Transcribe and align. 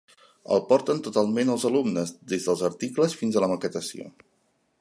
El 0.55 0.63
porten 0.71 1.01
totalment 1.07 1.51
els 1.55 1.67
alumnes, 1.69 2.15
des 2.35 2.49
dels 2.49 2.67
articles 2.73 3.17
fins 3.23 3.39
a 3.39 3.45
la 3.45 3.51
maquetació. 3.55 4.13